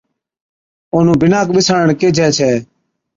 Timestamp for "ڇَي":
2.37-2.51